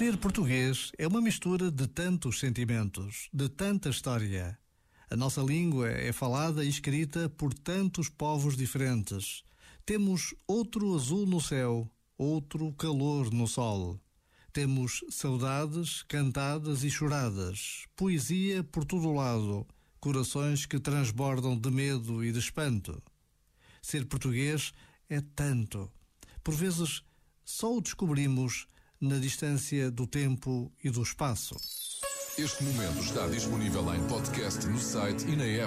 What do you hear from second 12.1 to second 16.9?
outro calor no sol. Temos saudades cantadas e